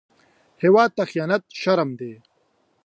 هېواد 0.63 0.89
ته 0.97 1.03
خيانت 1.11 1.43
شرم 1.61 1.89
دی 1.99 2.13